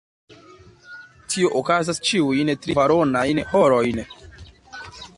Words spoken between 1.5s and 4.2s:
okazas ĉiujn tri-kvaronajn horojn.